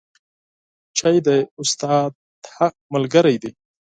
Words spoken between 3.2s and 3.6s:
دی